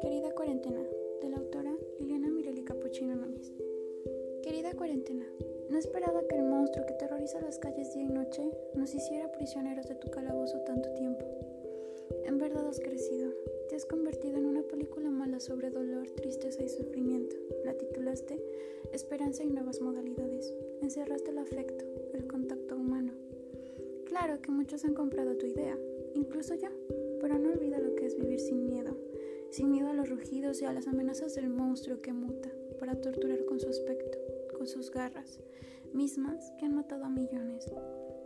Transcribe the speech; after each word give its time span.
Querida 0.00 0.30
cuarentena, 0.36 0.80
de 1.20 1.28
la 1.28 1.38
autora 1.38 1.74
Liliana 1.98 2.28
Mireli 2.28 2.62
Capuchino 2.62 3.16
Núñez. 3.16 3.52
Querida 4.44 4.72
cuarentena, 4.74 5.26
no 5.68 5.78
esperaba 5.78 6.22
que 6.28 6.36
el 6.36 6.44
monstruo 6.44 6.86
que 6.86 6.94
terroriza 6.94 7.40
las 7.40 7.58
calles 7.58 7.92
día 7.92 8.04
y 8.04 8.08
noche 8.08 8.48
nos 8.74 8.94
hiciera 8.94 9.32
prisioneros 9.32 9.88
de 9.88 9.96
tu 9.96 10.08
calabozo 10.12 10.60
tanto 10.60 10.92
tiempo. 10.94 11.24
En 12.24 12.38
verdad 12.38 12.68
has 12.68 12.78
crecido, 12.78 13.32
te 13.68 13.74
has 13.74 13.84
convertido 13.84 14.38
en 14.38 14.46
una 14.46 14.62
película 14.62 15.10
mala 15.10 15.40
sobre 15.40 15.70
dolor, 15.70 16.08
tristeza 16.12 16.62
y 16.62 16.68
sufrimiento. 16.68 17.34
La 17.64 17.74
titulaste 17.74 18.40
Esperanza 18.92 19.42
y 19.42 19.50
nuevas 19.50 19.80
modalidades. 19.80 20.54
Encerraste 20.80 21.32
el 21.32 21.38
afecto, 21.38 21.84
el 22.14 22.28
contacto 22.28 22.76
humano. 22.76 22.95
Claro 24.18 24.40
que 24.40 24.50
muchos 24.50 24.84
han 24.84 24.94
comprado 24.94 25.36
tu 25.36 25.46
idea, 25.46 25.76
incluso 26.14 26.54
yo, 26.54 26.68
pero 27.20 27.38
no 27.38 27.50
olvida 27.50 27.78
lo 27.78 27.94
que 27.94 28.06
es 28.06 28.16
vivir 28.16 28.40
sin 28.40 28.64
miedo 28.64 28.96
sin 29.50 29.70
miedo 29.70 29.88
a 29.88 29.94
los 29.94 30.08
rugidos 30.08 30.60
y 30.60 30.64
a 30.64 30.72
las 30.72 30.86
amenazas 30.86 31.34
del 31.34 31.48
monstruo 31.48 32.00
que 32.00 32.12
muta 32.12 32.50
para 32.78 33.00
torturar 33.00 33.44
con 33.44 33.60
su 33.60 33.68
aspecto, 33.68 34.18
con 34.56 34.66
sus 34.66 34.90
garras, 34.90 35.40
mismas 35.92 36.52
que 36.58 36.66
han 36.66 36.74
matado 36.74 37.04
a 37.04 37.08
millones. 37.08 37.70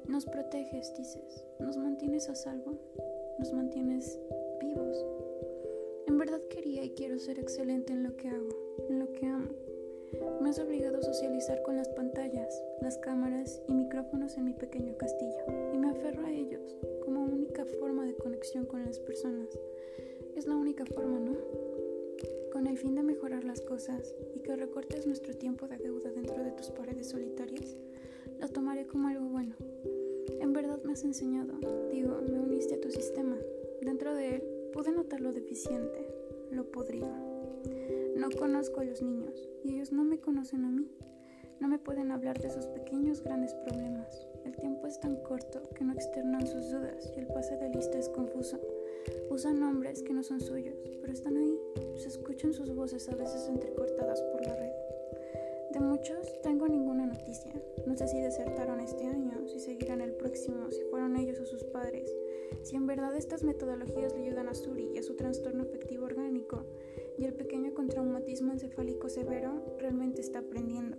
Nos 0.08 0.26
proteges, 0.26 0.92
dices, 0.96 1.44
nos 1.60 1.76
mantienes 1.76 2.28
a 2.28 2.34
salvo, 2.34 2.78
nos 3.38 3.52
mantienes 3.52 4.18
vivos. 4.60 5.06
En 6.06 6.18
verdad 6.18 6.40
quería 6.48 6.84
y 6.84 6.90
quiero 6.90 7.18
ser 7.18 7.38
excelente 7.38 7.92
en 7.92 8.02
lo 8.02 8.16
que 8.16 8.28
hago, 8.28 8.48
en 8.88 8.98
lo 8.98 9.12
que 9.12 9.26
amo. 9.26 9.50
Me 10.40 10.50
has 10.50 10.58
obligado 10.58 10.98
a 10.98 11.02
socializar 11.02 11.62
con 11.62 11.76
las 11.76 11.88
pantallas, 11.88 12.62
las 12.80 12.98
cámaras 12.98 13.62
y 13.68 13.74
micrófonos 13.74 14.36
en 14.36 14.44
mi 14.44 14.54
pequeño 14.54 14.96
castillo, 14.96 15.44
y 15.72 15.78
me 15.78 15.90
aferro 15.90 16.26
a 16.26 16.32
ellos 16.32 16.76
como 17.04 17.24
única 17.24 17.64
forma 17.64 18.04
de 18.04 18.14
conexión 18.14 18.66
con 18.66 18.84
las 18.84 18.98
personas. 18.98 19.48
Es 20.36 20.46
la 20.46 20.56
única 20.56 20.84
forma, 20.86 21.18
¿no? 21.18 21.36
Con 22.52 22.66
el 22.66 22.78
fin 22.78 22.94
de 22.94 23.02
mejorar 23.02 23.44
las 23.44 23.60
cosas 23.60 24.14
y 24.34 24.40
que 24.40 24.56
recortes 24.56 25.06
nuestro 25.06 25.34
tiempo 25.34 25.68
de 25.68 25.78
deuda 25.78 26.10
dentro 26.10 26.42
de 26.42 26.52
tus 26.52 26.70
paredes 26.70 27.08
solitarias, 27.08 27.76
lo 28.40 28.48
tomaré 28.48 28.86
como 28.86 29.08
algo 29.08 29.28
bueno. 29.28 29.54
En 30.40 30.52
verdad 30.52 30.80
me 30.84 30.92
has 30.92 31.04
enseñado, 31.04 31.54
digo, 31.90 32.20
me 32.28 32.38
uniste 32.38 32.74
a 32.74 32.80
tu 32.80 32.90
sistema. 32.90 33.36
Dentro 33.80 34.14
de 34.14 34.36
él 34.36 34.42
pude 34.72 34.92
notar 34.92 35.20
lo 35.20 35.32
deficiente, 35.32 36.06
lo 36.50 36.64
podrido. 36.70 37.08
No 38.20 38.28
conozco 38.30 38.80
a 38.80 38.84
los 38.84 39.00
niños 39.00 39.48
y 39.64 39.76
ellos 39.76 39.92
no 39.92 40.04
me 40.04 40.18
conocen 40.18 40.66
a 40.66 40.68
mí. 40.68 40.86
No 41.58 41.68
me 41.68 41.78
pueden 41.78 42.10
hablar 42.10 42.38
de 42.38 42.50
sus 42.50 42.66
pequeños 42.66 43.22
grandes 43.22 43.54
problemas. 43.54 44.28
El 44.44 44.54
tiempo 44.56 44.86
es 44.86 45.00
tan 45.00 45.16
corto 45.22 45.62
que 45.74 45.84
no 45.84 45.94
externan 45.94 46.46
sus 46.46 46.70
dudas 46.70 47.10
y 47.16 47.20
el 47.20 47.28
pase 47.28 47.56
de 47.56 47.70
lista 47.70 47.98
es 47.98 48.10
confuso. 48.10 48.60
Usan 49.30 49.60
nombres 49.60 50.02
que 50.02 50.12
no 50.12 50.22
son 50.22 50.38
suyos, 50.38 50.76
pero 51.00 51.14
están 51.14 51.38
ahí. 51.38 51.58
Se 51.96 52.08
escuchan 52.08 52.52
sus 52.52 52.74
voces 52.74 53.08
a 53.08 53.16
veces 53.16 53.48
entrecortadas 53.48 54.20
por 54.20 54.46
la 54.46 54.54
red. 54.54 54.72
De 55.72 55.80
muchos 55.80 56.42
tengo 56.42 56.68
ninguna 56.68 57.06
noticia. 57.06 57.54
No 57.86 57.96
sé 57.96 58.06
si 58.06 58.18
desertaron 58.20 58.80
este 58.80 59.06
año, 59.06 59.48
si 59.48 59.60
seguirán 59.60 60.02
el 60.02 60.12
próximo, 60.12 60.70
si 60.70 60.82
fueron 60.90 61.16
ellos 61.16 61.40
o 61.40 61.46
sus 61.46 61.64
padres. 61.64 62.14
Si 62.64 62.76
en 62.76 62.86
verdad 62.86 63.16
estas 63.16 63.44
metodologías 63.44 64.12
le 64.12 64.26
ayudan 64.26 64.48
a 64.48 64.54
Suri 64.54 64.90
y 64.92 64.98
a 64.98 65.02
su 65.02 65.16
trastorno 65.16 65.59
severo 69.10 69.76
realmente 69.78 70.20
está 70.20 70.38
aprendiendo. 70.38 70.96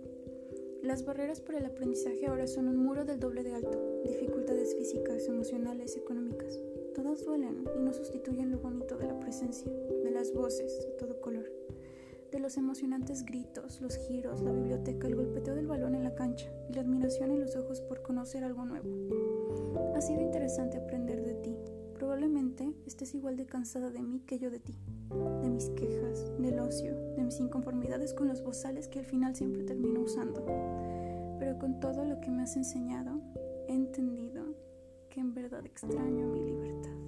Las 0.82 1.04
barreras 1.04 1.40
para 1.40 1.58
el 1.58 1.64
aprendizaje 1.64 2.26
ahora 2.26 2.46
son 2.46 2.68
un 2.68 2.76
muro 2.76 3.04
del 3.04 3.18
doble 3.18 3.42
de 3.42 3.54
alto, 3.54 4.02
dificultades 4.04 4.76
físicas, 4.76 5.26
emocionales, 5.26 5.96
económicas. 5.96 6.60
Todas 6.94 7.24
duelen 7.24 7.64
y 7.76 7.80
no 7.80 7.92
sustituyen 7.92 8.50
lo 8.50 8.58
bonito 8.58 8.98
de 8.98 9.06
la 9.06 9.18
presencia, 9.18 9.72
de 10.04 10.10
las 10.10 10.32
voces 10.34 10.86
a 10.92 10.96
todo 10.98 11.20
color, 11.20 11.50
de 12.30 12.38
los 12.38 12.56
emocionantes 12.56 13.24
gritos, 13.24 13.80
los 13.80 13.96
giros, 13.96 14.42
la 14.42 14.52
biblioteca, 14.52 15.06
el 15.06 15.16
golpeteo 15.16 15.54
del 15.54 15.66
balón 15.66 15.94
en 15.94 16.04
la 16.04 16.14
cancha 16.14 16.52
y 16.68 16.74
la 16.74 16.82
admiración 16.82 17.30
en 17.30 17.40
los 17.40 17.56
ojos 17.56 17.80
por 17.80 18.02
conocer 18.02 18.44
algo 18.44 18.64
nuevo. 18.66 19.94
Ha 19.94 20.00
sido 20.02 20.20
interesante 20.20 20.76
aprender 20.76 21.24
de 21.24 21.34
ti. 21.34 21.56
Probablemente 22.12 22.74
estés 22.84 23.14
igual 23.14 23.38
de 23.38 23.46
cansada 23.46 23.88
de 23.90 24.02
mí 24.02 24.20
que 24.26 24.38
yo 24.38 24.50
de 24.50 24.60
ti, 24.60 24.76
de 25.40 25.48
mis 25.48 25.70
quejas, 25.70 26.30
del 26.38 26.58
ocio, 26.58 26.94
de 27.16 27.24
mis 27.24 27.40
inconformidades 27.40 28.12
con 28.12 28.28
los 28.28 28.42
bozales 28.42 28.86
que 28.86 28.98
al 28.98 29.06
final 29.06 29.34
siempre 29.34 29.62
termino 29.62 30.02
usando. 30.02 30.44
Pero 31.38 31.58
con 31.58 31.80
todo 31.80 32.04
lo 32.04 32.20
que 32.20 32.30
me 32.30 32.42
has 32.42 32.54
enseñado, 32.54 33.18
he 33.66 33.72
entendido 33.72 34.44
que 35.08 35.20
en 35.20 35.32
verdad 35.32 35.64
extraño 35.64 36.26
mi 36.26 36.42
libertad. 36.42 37.01